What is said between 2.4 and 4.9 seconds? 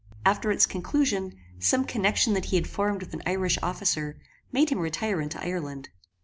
he had formed with an Irish officer, made him